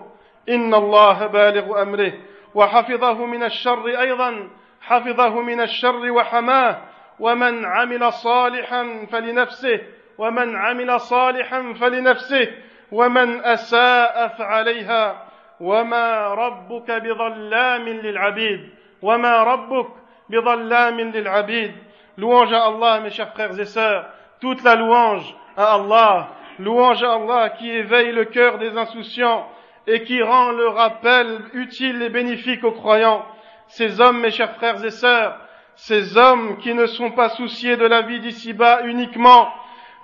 إن 0.48 0.74
الله 0.74 1.26
بالغ 1.26 1.82
أمره. 1.82 2.12
وحفظه 2.56 3.26
من 3.26 3.42
الشر 3.42 3.86
أيضا 4.00 4.48
حفظه 4.80 5.40
من 5.40 5.60
الشر 5.60 6.10
وحماه. 6.10 6.76
ومن 7.20 7.64
عمل 7.64 8.12
صالحا 8.12 9.06
فلنفسه 9.12 9.80
ومن 10.18 10.56
عمل 10.56 11.00
صالحا 11.00 11.74
فلنفسه. 11.80 12.48
ومن 12.92 13.44
أساء 13.44 14.28
فعليها. 14.28 15.26
وما 15.60 16.34
ربك 16.34 16.90
بظلام 16.90 17.88
للعبيد. 17.88 18.60
وما 19.02 19.42
ربك 19.42 19.88
بظلام 20.30 21.00
للعبيد. 21.00 21.72
Louange 22.18 22.52
à 22.54 22.64
Allah, 22.64 23.00
mes 23.00 23.10
chers 23.10 23.32
frères 23.34 23.60
et 23.60 23.66
sœurs. 23.66 24.06
Toute 24.40 24.64
la 24.64 24.74
louange 24.74 25.36
à 25.56 25.74
Allah. 25.74 26.28
Louange 26.58 27.02
à 27.02 27.12
Allah 27.12 27.50
qui 27.50 27.70
éveille 27.70 28.12
le 28.12 28.24
cœur 28.24 28.56
des 28.58 28.76
insouciants. 28.78 29.46
Et 29.86 30.02
qui 30.02 30.22
rend 30.22 30.50
le 30.52 30.68
rappel 30.68 31.40
utile 31.54 32.02
et 32.02 32.08
bénéfique 32.08 32.64
aux 32.64 32.72
croyants. 32.72 33.24
Ces 33.68 34.00
hommes, 34.00 34.20
mes 34.20 34.30
chers 34.30 34.54
frères 34.56 34.84
et 34.84 34.90
sœurs, 34.90 35.38
ces 35.76 36.16
hommes 36.16 36.58
qui 36.58 36.74
ne 36.74 36.86
sont 36.86 37.10
pas 37.10 37.28
souciés 37.30 37.76
de 37.76 37.86
la 37.86 38.02
vie 38.02 38.20
d'ici-bas 38.20 38.82
uniquement, 38.84 39.52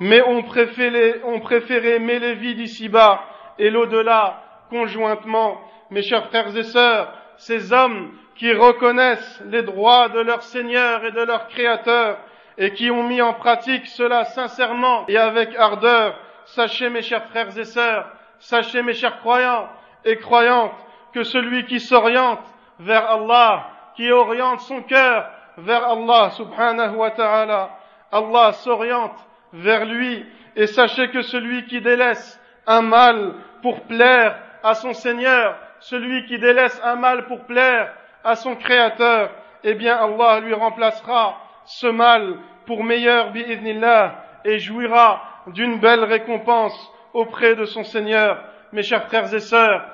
mais 0.00 0.22
ont 0.22 0.42
préféré, 0.42 1.20
ont 1.24 1.40
préféré 1.40 1.98
vies 2.34 2.54
d'ici-bas 2.54 3.24
et 3.58 3.70
l'au-delà 3.70 4.42
conjointement. 4.70 5.60
Mes 5.90 6.02
chers 6.02 6.28
frères 6.28 6.56
et 6.56 6.62
sœurs, 6.62 7.12
ces 7.36 7.72
hommes 7.72 8.12
qui 8.36 8.52
reconnaissent 8.52 9.42
les 9.46 9.62
droits 9.62 10.08
de 10.08 10.20
leur 10.20 10.42
Seigneur 10.42 11.04
et 11.04 11.12
de 11.12 11.22
leur 11.22 11.48
Créateur 11.48 12.18
et 12.58 12.72
qui 12.72 12.90
ont 12.90 13.02
mis 13.02 13.22
en 13.22 13.34
pratique 13.34 13.86
cela 13.86 14.24
sincèrement 14.24 15.04
et 15.08 15.16
avec 15.16 15.54
ardeur, 15.56 16.18
sachez 16.44 16.88
mes 16.90 17.02
chers 17.02 17.26
frères 17.26 17.56
et 17.56 17.64
sœurs, 17.64 18.06
sachez 18.42 18.82
mes 18.82 18.92
chers 18.92 19.20
croyants 19.20 19.68
et 20.04 20.16
croyantes 20.18 20.75
que 21.14 21.22
celui 21.22 21.64
qui 21.64 21.78
s'oriente 21.78 22.40
vers 22.80 23.08
Allah, 23.08 23.68
qui 23.94 24.11
oriente 24.11 24.61
son 24.61 24.82
cœur 24.82 25.30
vers 25.58 25.88
Allah 25.88 26.30
subhanahu 26.30 26.96
wa 26.96 27.11
ta'ala, 27.12 27.70
Allah 28.11 28.52
s'oriente 28.52 29.16
vers 29.52 29.84
lui. 29.84 30.26
Et 30.56 30.66
sachez 30.66 31.08
que 31.11 31.22
celui 31.22 31.66
qui 31.66 31.80
délaisse 31.80 32.40
un 32.66 32.82
mal 32.82 33.34
pour 33.62 33.82
plaire 33.82 34.37
à 34.64 34.75
son 34.75 34.92
Seigneur, 34.92 35.56
celui 35.78 36.26
qui 36.26 36.38
délaisse 36.38 36.80
un 36.84 36.96
mal 36.96 37.26
pour 37.26 37.44
plaire 37.44 37.94
à 38.25 38.34
son 38.34 38.56
Créateur, 38.56 39.30
eh 39.62 39.75
bien 39.75 39.96
Allah 39.96 40.40
lui 40.40 40.54
remplacera 40.54 41.38
ce 41.64 41.87
mal 41.87 42.38
pour 42.66 42.82
meilleur 42.82 43.30
bi'idnillah 43.30 44.16
et 44.44 44.58
jouira 44.58 45.22
d'une 45.46 45.78
belle 45.78 46.04
récompense 46.04 46.92
auprès 47.14 47.54
de 47.54 47.64
son 47.64 47.85
Seigneur. 47.85 48.42
Mes 48.73 48.83
chers 48.83 49.07
frères 49.07 49.33
et 49.35 49.40
sœurs, 49.40 49.85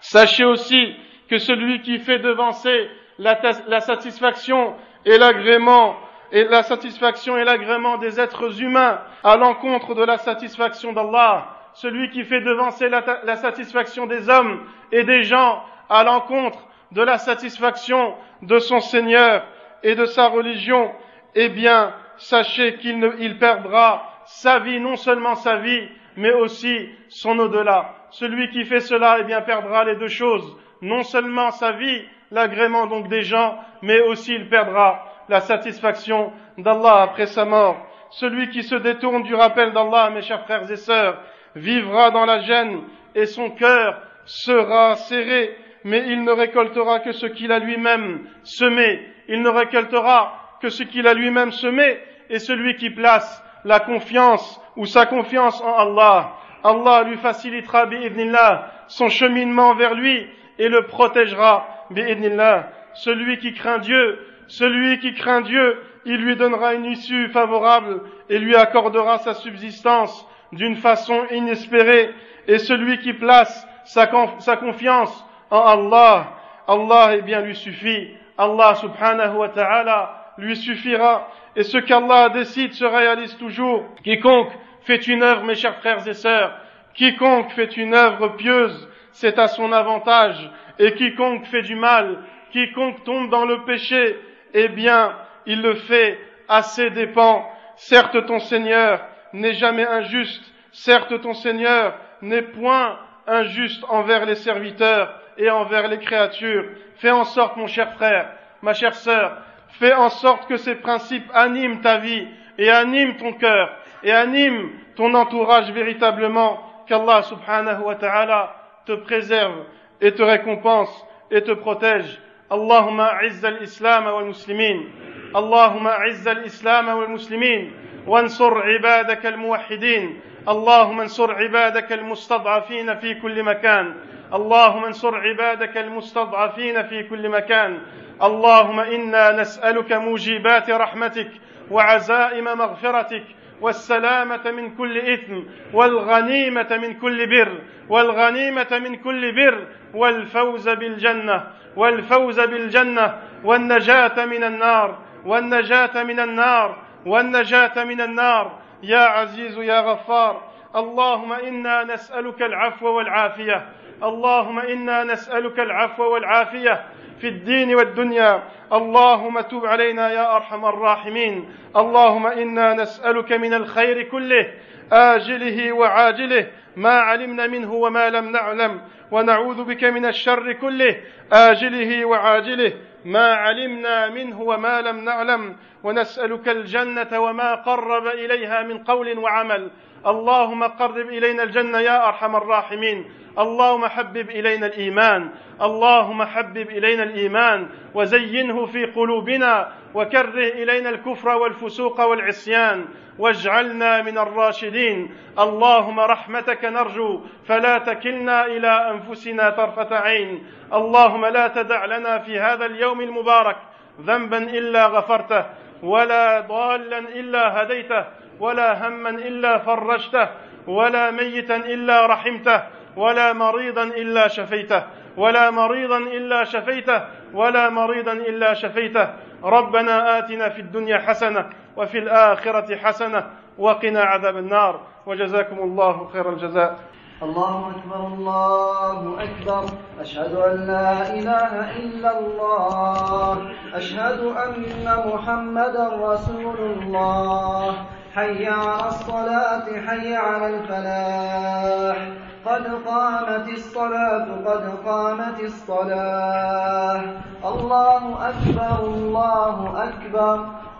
sachez 0.00 0.44
aussi 0.44 0.96
que 1.28 1.38
celui 1.38 1.80
qui 1.82 1.98
fait 1.98 2.18
devancer 2.18 2.88
la, 3.18 3.80
satisfaction 3.80 4.74
et 5.04 5.18
l'agrément 5.18 5.96
et 6.32 6.44
l'agrément 6.44 7.98
des 7.98 8.18
êtres 8.18 8.60
humains 8.60 9.00
à 9.22 9.36
l'encontre 9.36 9.94
de 9.94 10.02
la 10.02 10.18
satisfaction 10.18 10.92
d'Allah, 10.92 11.46
celui 11.74 12.10
qui 12.10 12.24
fait 12.24 12.40
devancer 12.40 12.88
la, 12.88 13.36
satisfaction 13.36 14.06
des 14.06 14.28
hommes 14.28 14.66
et 14.90 15.04
des 15.04 15.22
gens 15.22 15.62
à 15.88 16.02
l'encontre 16.02 16.58
de 16.92 17.02
la 17.02 17.18
satisfaction 17.18 18.14
de 18.42 18.58
son 18.58 18.80
Seigneur 18.80 19.44
et 19.82 19.94
de 19.94 20.06
sa 20.06 20.28
religion, 20.28 20.90
eh 21.34 21.48
bien, 21.48 21.92
sachez 22.16 22.76
qu'il 22.76 23.12
il 23.18 23.38
perdra 23.38 24.10
sa 24.24 24.60
vie, 24.60 24.80
non 24.80 24.96
seulement 24.96 25.34
sa 25.34 25.56
vie, 25.56 25.88
mais 26.16 26.32
aussi 26.32 26.88
son 27.08 27.38
au-delà. 27.38 27.94
Celui 28.10 28.48
qui 28.50 28.64
fait 28.64 28.80
cela, 28.80 29.18
eh 29.20 29.24
bien, 29.24 29.40
perdra 29.42 29.84
les 29.84 29.96
deux 29.96 30.08
choses. 30.08 30.56
Non 30.82 31.02
seulement 31.02 31.50
sa 31.50 31.72
vie, 31.72 32.02
l'agrément 32.30 32.86
donc 32.86 33.08
des 33.08 33.22
gens, 33.22 33.58
mais 33.82 34.00
aussi 34.00 34.34
il 34.34 34.48
perdra 34.48 35.04
la 35.28 35.40
satisfaction 35.40 36.32
d'Allah 36.58 37.02
après 37.02 37.26
sa 37.26 37.44
mort. 37.44 37.76
Celui 38.10 38.50
qui 38.50 38.62
se 38.62 38.76
détourne 38.76 39.22
du 39.22 39.34
rappel 39.34 39.72
d'Allah, 39.72 40.10
mes 40.10 40.22
chers 40.22 40.44
frères 40.44 40.70
et 40.70 40.76
sœurs, 40.76 41.20
vivra 41.56 42.10
dans 42.10 42.24
la 42.24 42.40
gêne 42.40 42.82
et 43.14 43.26
son 43.26 43.50
cœur 43.50 44.00
sera 44.24 44.96
serré, 44.96 45.56
mais 45.84 46.04
il 46.08 46.24
ne 46.24 46.32
récoltera 46.32 47.00
que 47.00 47.12
ce 47.12 47.26
qu'il 47.26 47.52
a 47.52 47.58
lui-même 47.58 48.26
semé. 48.42 49.00
Il 49.28 49.42
ne 49.42 49.48
récoltera 49.48 50.56
que 50.60 50.68
ce 50.68 50.82
qu'il 50.82 51.06
a 51.06 51.14
lui-même 51.14 51.52
semé, 51.52 51.98
et 52.30 52.38
celui 52.38 52.76
qui 52.76 52.90
place 52.90 53.43
la 53.64 53.80
confiance 53.80 54.60
ou 54.76 54.86
sa 54.86 55.06
confiance 55.06 55.60
en 55.62 55.74
Allah, 55.74 56.32
Allah 56.62 57.04
lui 57.04 57.16
facilitera 57.18 57.86
bi'idnillah 57.86 58.70
son 58.88 59.08
cheminement 59.08 59.74
vers 59.74 59.94
lui 59.94 60.26
et 60.58 60.68
le 60.68 60.86
protégera 60.86 61.66
bi'idnillah. 61.90 62.70
Celui 62.94 63.38
qui 63.38 63.52
craint 63.54 63.78
Dieu, 63.78 64.18
celui 64.46 64.98
qui 64.98 65.14
craint 65.14 65.40
Dieu, 65.40 65.82
il 66.04 66.16
lui 66.16 66.36
donnera 66.36 66.74
une 66.74 66.84
issue 66.84 67.28
favorable 67.28 68.02
et 68.28 68.38
lui 68.38 68.54
accordera 68.56 69.18
sa 69.18 69.34
subsistance 69.34 70.26
d'une 70.52 70.76
façon 70.76 71.24
inespérée. 71.30 72.10
Et 72.46 72.58
celui 72.58 72.98
qui 72.98 73.14
place 73.14 73.66
sa, 73.84 74.10
sa 74.38 74.56
confiance 74.56 75.26
en 75.50 75.60
Allah, 75.60 76.32
Allah 76.68 77.16
eh 77.16 77.22
bien 77.22 77.40
lui 77.40 77.56
suffit. 77.56 78.10
Allah 78.36 78.74
subhanahu 78.74 79.36
wa 79.36 79.48
ta'ala 79.48 80.23
lui 80.38 80.56
suffira. 80.56 81.28
Et 81.56 81.62
ce 81.62 81.78
qu'Allah 81.78 82.30
décide 82.30 82.72
se 82.72 82.84
réalise 82.84 83.36
toujours. 83.36 83.84
Quiconque 84.02 84.52
fait 84.82 85.06
une 85.06 85.22
œuvre, 85.22 85.44
mes 85.44 85.54
chers 85.54 85.78
frères 85.78 86.06
et 86.06 86.14
sœurs, 86.14 86.58
quiconque 86.94 87.50
fait 87.52 87.76
une 87.76 87.94
œuvre 87.94 88.36
pieuse, 88.36 88.88
c'est 89.12 89.38
à 89.38 89.48
son 89.48 89.72
avantage. 89.72 90.50
Et 90.78 90.92
quiconque 90.94 91.46
fait 91.46 91.62
du 91.62 91.76
mal, 91.76 92.18
quiconque 92.50 93.04
tombe 93.04 93.30
dans 93.30 93.44
le 93.44 93.64
péché, 93.64 94.18
eh 94.52 94.68
bien, 94.68 95.16
il 95.46 95.62
le 95.62 95.74
fait 95.74 96.18
à 96.48 96.62
ses 96.62 96.90
dépens. 96.90 97.46
Certes, 97.76 98.26
ton 98.26 98.38
Seigneur 98.38 99.00
n'est 99.32 99.54
jamais 99.54 99.86
injuste. 99.86 100.44
Certes, 100.72 101.20
ton 101.20 101.34
Seigneur 101.34 101.96
n'est 102.22 102.42
point 102.42 102.98
injuste 103.26 103.84
envers 103.88 104.26
les 104.26 104.34
serviteurs 104.34 105.20
et 105.38 105.50
envers 105.50 105.88
les 105.88 105.98
créatures. 105.98 106.64
Fais 106.96 107.10
en 107.10 107.24
sorte, 107.24 107.56
mon 107.56 107.66
cher 107.66 107.92
frère, 107.94 108.30
ma 108.62 108.72
chère 108.72 108.94
sœur, 108.94 109.38
fais 109.79 109.93
en 109.93 110.09
sorte 110.09 110.47
que 110.47 110.57
ces 110.57 110.75
principes 110.75 111.29
animent 111.33 111.81
ta 111.81 111.97
vie 111.97 112.27
et 112.57 112.69
animent 112.69 113.17
ton 113.17 113.33
cœur 113.33 113.69
et 114.03 114.11
animent 114.11 114.69
ton 114.95 115.13
entourage 115.13 115.71
véritablement, 115.71 116.59
qu'Allah 116.87 117.21
subhanahu 117.21 117.83
wa 117.83 117.95
ta'ala 117.95 118.55
te 118.85 118.93
préserve 118.93 119.65
et 120.01 120.11
te 120.13 120.23
récompense 120.23 121.05
et 121.31 121.43
te 121.43 121.51
protège. 121.51 122.19
اللهم 122.51 123.01
اعز 123.01 123.45
الاسلام 123.45 124.05
والمسلمين 124.07 124.91
اللهم 125.35 125.87
اعز 125.87 126.27
الاسلام 126.27 126.87
والمسلمين 126.89 127.71
وانصر 128.07 128.61
عبادك 128.61 129.25
الموحدين 129.25 130.19
اللهم 130.49 131.01
انصر 131.01 131.31
عبادك 131.35 131.93
المستضعفين 131.93 132.95
في 132.95 133.13
كل 133.13 133.43
مكان 133.43 133.95
اللهم 134.34 134.84
انصر 134.84 135.16
عبادك 135.16 135.76
المستضعفين 135.76 136.82
في 136.82 137.02
كل 137.02 137.28
مكان. 137.28 137.78
اللهم 138.22 138.80
إنا 138.80 139.40
نسألك 139.40 139.92
موجبات 139.92 140.70
رحمتك 140.70 141.30
وعزائم 141.70 142.44
مغفرتك 142.44 143.24
والسلامة 143.60 144.50
من 144.50 144.76
كل 144.76 144.98
إثم 144.98 145.40
والغنيمة 145.72 146.78
من 146.82 146.94
كل 146.94 147.26
بر 147.26 147.58
والغنيمة 147.88 148.78
من 148.84 148.96
كل 148.96 149.32
بر 149.32 149.66
والفوز 149.94 150.68
بالجنة 150.68 151.46
والفوز 151.76 152.40
بالجنة 152.40 153.18
والنجاة 153.44 154.24
من 154.24 154.44
النار 154.44 154.98
والنجاة 155.24 156.02
من 156.02 156.20
النار 156.20 156.76
والنجاة 157.06 157.84
من 157.84 158.00
النار. 158.00 158.58
يا 158.82 158.98
عزيز 158.98 159.58
يا 159.58 159.80
غفار 159.80 160.42
اللهم 160.76 161.32
إنا 161.32 161.84
نسألك 161.84 162.42
العفو 162.42 162.86
والعافية 162.86 163.68
اللهم 164.04 164.58
إنا 164.58 165.04
نسألك 165.04 165.60
العفو 165.60 166.02
والعافية 166.02 166.84
في 167.20 167.28
الدين 167.28 167.74
والدنيا. 167.74 168.42
اللهم 168.72 169.40
تب 169.40 169.66
علينا 169.66 170.12
يا 170.12 170.36
أرحم 170.36 170.64
الراحمين. 170.64 171.48
اللهم 171.76 172.26
إنا 172.26 172.74
نسألك 172.74 173.32
من 173.32 173.54
الخير 173.54 174.02
كله 174.02 174.50
آجله 174.92 175.72
وعاجله 175.72 176.46
ما 176.76 177.00
علمنا 177.00 177.46
منه 177.46 177.72
وما 177.72 178.10
لم 178.10 178.32
نعلم. 178.32 178.80
ونعوذ 179.10 179.64
بك 179.64 179.84
من 179.84 180.06
الشر 180.06 180.52
كله 180.52 181.00
آجله 181.32 182.04
وعاجله 182.04 182.72
ما 183.04 183.34
علمنا 183.34 184.08
منه 184.08 184.40
وما 184.42 184.80
لم 184.80 185.04
نعلم. 185.04 185.56
ونسألك 185.82 186.48
الجنة 186.48 187.20
وما 187.20 187.54
قرب 187.54 188.06
إليها 188.06 188.62
من 188.62 188.84
قول 188.84 189.18
وعمل. 189.18 189.70
اللهم 190.06 190.64
قرب 190.64 190.96
إلينا 190.96 191.42
الجنة 191.42 191.78
يا 191.78 192.08
أرحم 192.08 192.36
الراحمين. 192.36 193.10
اللهم 193.38 193.86
حبب 193.86 194.30
إلينا 194.30 194.66
الإيمان. 194.66 195.30
اللهم 195.62 196.24
حبب 196.24 196.68
إلينا 196.70 197.02
الإيمان. 197.02 197.68
وزينه 197.94 198.66
في 198.66 198.84
قلوبنا. 198.84 199.72
وكره 199.94 200.48
إلينا 200.60 200.90
الكفر 200.90 201.28
والفسوق 201.28 202.00
والعصيان. 202.00 202.84
واجعلنا 203.18 204.02
من 204.02 204.18
الراشدين. 204.18 205.14
اللهم 205.38 206.00
رحمتك 206.00 206.64
نرجو. 206.64 207.20
فلا 207.46 207.78
تكلنا 207.78 208.46
إلى 208.46 208.90
أنفسنا 208.90 209.50
طرفة 209.50 209.96
عين. 209.96 210.46
اللهم 210.72 211.26
لا 211.26 211.48
تدع 211.48 211.84
لنا 211.84 212.18
في 212.18 212.38
هذا 212.38 212.66
اليوم 212.66 213.00
المبارك 213.00 213.56
ذنبا 214.00 214.38
إلا 214.38 214.86
غفرته 214.86 215.44
ولا 215.82 216.40
ضالا 216.40 216.98
إلا 216.98 217.62
هديته. 217.62 218.23
ولا 218.40 218.88
هما 218.88 219.10
إلا 219.10 219.58
فرجته 219.58 220.28
ولا 220.66 221.10
ميتا 221.10 221.56
إلا 221.56 222.06
رحمته 222.06 222.62
ولا 222.96 223.32
مريضا 223.32 223.82
إلا 223.82 224.28
شفيته 224.28 224.82
ولا 225.16 225.50
مريضا 225.50 225.98
إلا 225.98 226.44
شفيته 226.44 227.02
ولا 227.34 227.68
مريضا 227.68 228.12
إلا 228.12 228.54
شفيته. 228.54 229.08
ربنا 229.44 230.18
آتنا 230.18 230.48
في 230.48 230.60
الدنيا 230.60 230.98
حسنة 230.98 231.50
وفي 231.76 231.98
الآخرة 231.98 232.76
حسنة 232.76 233.30
وقنا 233.58 234.00
عذاب 234.00 234.36
النار. 234.36 234.80
وجزاكم 235.06 235.58
الله 235.58 236.08
خير 236.12 236.30
الجزاء. 236.32 236.78
الله 237.22 237.70
أكبر 237.76 238.06
الله 238.06 239.22
أكبر. 239.22 239.64
أشهد 240.00 240.34
أن 240.34 240.66
لا 240.66 241.14
إله 241.14 241.76
إلا 241.76 242.18
الله. 242.18 243.52
أشهد 243.74 244.20
أن 244.24 244.86
محمدا 245.06 245.86
رسول 246.00 246.56
الله. 246.58 247.74
حي 248.14 248.46
على 248.46 248.88
الصلاة 248.88 249.66
حي 249.86 250.14
على 250.14 250.46
الفلاح. 250.54 251.98
قد 252.46 252.64
قامت 252.86 253.48
الصلاة 253.48 254.26
قد 254.46 254.64
قامت 254.86 255.40
الصلاة. 255.40 257.02
الله 257.44 258.02
أكبر 258.30 258.78
الله 258.84 259.56
أكبر. 259.88 260.36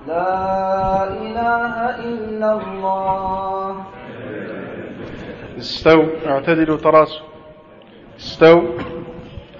لا 0.06 1.04
إله 1.10 1.74
إلا 2.08 2.50
الله. 2.52 3.84
استو 5.58 6.00
اعتدلوا 6.26 6.76
تراسوا 6.76 7.26
استو 8.18 8.62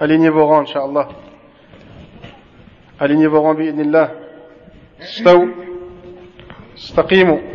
alignez 0.01 0.31
vos 0.31 0.59
إن 0.59 0.65
شاء 0.65 0.85
الله 0.85 1.07
vos 3.29 3.41
rangs 3.43 3.57
بإذن 3.57 3.81
الله 3.81 4.09
استو 5.01 5.47
استقيموا 6.77 7.54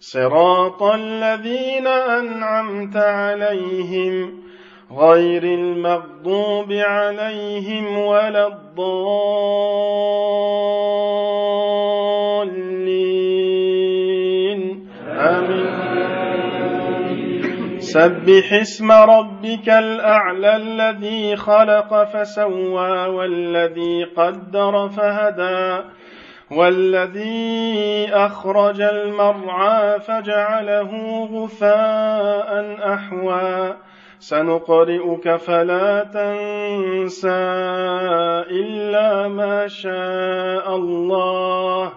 صراط 0.00 0.82
الذين 0.82 1.86
أنعمت 1.86 2.96
عليهم 2.96 4.42
غير 4.98 5.42
المغضوب 5.42 6.72
عليهم 6.72 7.98
ولا 7.98 8.46
الضالين. 8.46 8.90
آمين. 15.08 15.70
سبح 17.78 18.52
اسم 18.52 18.92
ربك 18.92 19.68
الأعلى 19.68 20.56
الذي 20.56 21.36
خلق 21.36 22.04
فسوى 22.04 23.06
والذي 23.06 24.04
قدر 24.04 24.88
فهدى 24.88 25.82
والذي 26.50 28.08
أخرج 28.12 28.80
المرعى 28.80 30.00
فجعله 30.00 31.24
غثاء 31.32 32.76
أحوى. 32.94 33.76
سنقرئك 34.18 35.36
فلا 35.36 36.04
تنسى 36.04 37.28
إلا 38.50 39.28
ما 39.28 39.68
شاء 39.68 40.76
الله. 40.76 41.92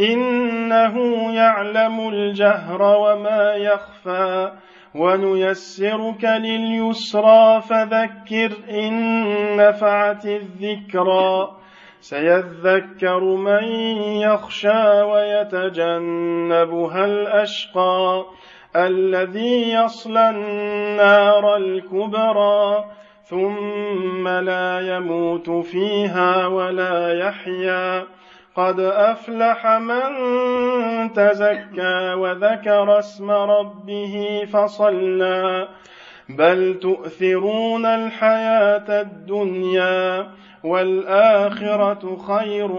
إنه 0.00 0.96
يعلم 1.34 2.08
الجهر 2.08 2.82
وما 2.82 3.54
يخفى. 3.54 4.52
ونيسرك 4.94 6.24
لليسرى 6.24 7.60
فذكر 7.60 8.50
إن 8.70 9.56
نفعت 9.56 10.26
الذكرى. 10.26 11.58
سيذكر 12.00 13.20
من 13.20 13.64
يخشى 14.22 15.02
ويتجنبها 15.02 17.04
الأشقى 17.04 18.24
الذي 18.76 19.72
يصلى 19.72 20.30
النار 20.30 21.56
الكبرى 21.56 22.84
ثم 23.24 24.28
لا 24.28 24.96
يموت 24.96 25.50
فيها 25.50 26.46
ولا 26.46 27.18
يحيا 27.18 28.06
قد 28.56 28.80
أفلح 28.80 29.66
من 29.66 30.08
تزكى 31.12 32.14
وذكر 32.14 32.98
اسم 32.98 33.30
ربه 33.30 34.44
فصلى 34.52 35.68
بل 36.28 36.78
تؤثرون 36.82 37.86
الحياة 37.86 39.00
الدنيا 39.00 40.26
والاخره 40.64 42.16
خير 42.16 42.72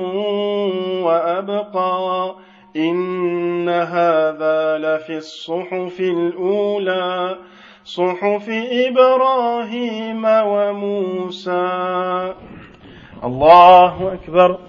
وابقى 1.03 2.35
إن 2.75 3.69
هذا 3.69 4.77
لفي 4.77 5.17
الصحف 5.17 5.99
الأولى 5.99 7.37
صحف 7.83 8.49
إبراهيم 8.71 10.25
وموسى. 10.25 11.69
الله 13.23 14.13
أكبر. 14.13 14.68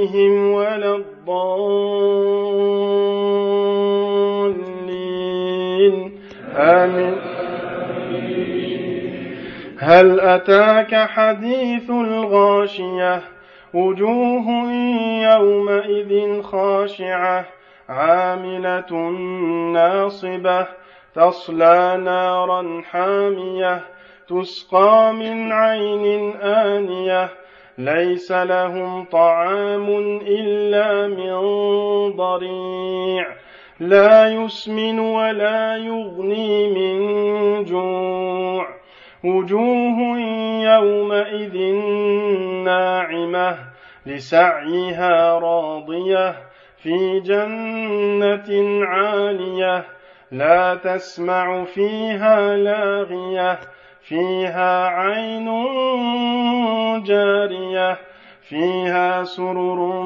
عليهم 0.00 0.52
ولا 0.52 0.96
الضالين. 0.96 1.40
آمين. 6.56 7.16
هل 9.78 10.20
أتاك 10.20 10.94
حديث 10.94 11.90
الغاشية؟ 11.90 13.22
وجوه 13.74 14.72
يومئذ 15.22 16.42
خاشعة 16.42 17.44
عاملة 17.88 19.10
ناصبة 19.72 20.66
تصلى 21.14 22.00
نارا 22.04 22.82
حامية 22.90 23.80
تسقى 24.28 25.12
من 25.12 25.52
عين 25.52 26.32
آنية 26.42 27.39
ليس 27.84 28.32
لهم 28.32 29.04
طعام 29.04 29.88
إلا 30.26 31.06
من 31.06 31.36
ضريع. 32.16 33.26
لا 33.80 34.28
يسمن 34.28 34.98
ولا 34.98 35.76
يغني 35.76 36.68
من 36.68 37.64
جوع. 37.64 38.66
وجوه 39.24 40.18
يومئذ 40.64 41.56
ناعمة 42.64 43.58
لسعيها 44.06 45.38
راضية 45.38 46.36
في 46.76 47.20
جنة 47.20 48.84
عالية 48.86 49.84
لا 50.32 50.74
تسمع 50.74 51.64
فيها 51.64 52.56
لاغية. 52.56 53.58
فيها 54.10 54.86
عين 54.86 55.46
جارية 57.02 57.98
فيها 58.48 59.24
سرر 59.24 60.02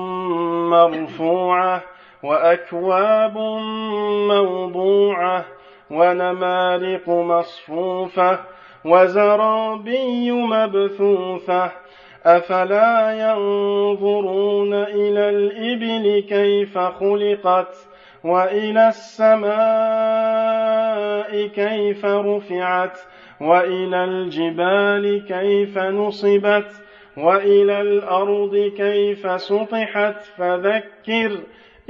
مرفوعة 0.70 1.82
وأكواب 2.22 3.38
موضوعة 4.28 5.44
ونمارق 5.90 7.08
مصفوفة 7.08 8.38
وزرابي 8.84 10.30
مبثوثة. 10.30 11.70
أفلا 12.26 13.12
ينظرون 13.12 14.74
إلى 14.74 15.28
الإبل 15.30 16.24
كيف 16.28 16.78
خلقت 16.78 17.74
وإلى 18.24 18.88
السماء 18.88 20.63
كيف 21.54 22.04
رفعت 22.04 22.98
وإلى 23.40 24.04
الجبال 24.04 25.26
كيف 25.28 25.78
نصبت 25.78 26.72
وإلى 27.16 27.80
الأرض 27.80 28.72
كيف 28.76 29.40
سطحت 29.40 30.22
فذكر 30.36 31.38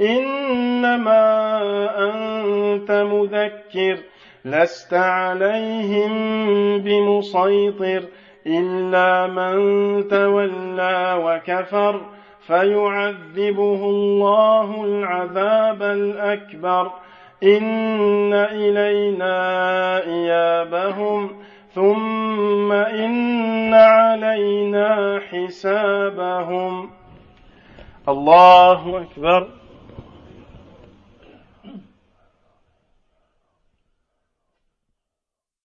إنما 0.01 1.21
أنت 1.97 2.91
مذكر 2.91 3.97
لست 4.45 4.93
عليهم 4.93 6.11
بمسيطر 6.77 8.03
إلا 8.47 9.27
من 9.27 10.07
تولى 10.07 11.21
وكفر 11.23 12.01
فيعذبه 12.47 13.85
الله 13.85 14.83
العذاب 14.83 15.81
الأكبر 15.83 16.91
إن 17.45 18.33
إلينا 18.33 19.37
إيابهم 20.03 21.31
ثم 21.75 22.71
إن 22.71 23.73
علينا 23.73 25.19
حسابهم. 25.31 26.89
الله 28.09 29.01
أكبر. 29.01 29.47